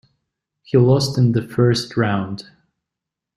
[0.63, 2.49] He lost in the first round.